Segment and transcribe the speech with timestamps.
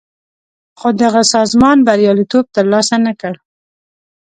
[0.79, 3.33] خو دغه سازمان بریالیتوب تر لاسه نه کړ.